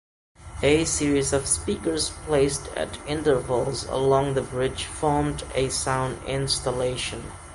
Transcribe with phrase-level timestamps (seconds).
[0.63, 7.21] A series of speakers placed at intervals along the bridge formed a sound installation.